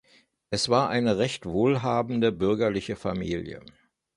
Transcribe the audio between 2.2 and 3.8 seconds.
bürgerliche Familie.